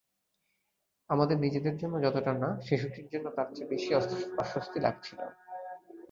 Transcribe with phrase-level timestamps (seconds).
[1.09, 3.89] আমাদের নিজেদের জন্য যতটা না, শিশুটির জন্য তার চেয়ে বেশি
[4.37, 5.19] অস্বস্তি লাগছিল।